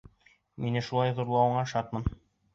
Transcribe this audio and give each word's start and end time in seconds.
Мине 0.65 0.81
шулай 0.87 1.13
ҙурлауыңа 1.21 1.69
шатмын. 1.75 2.11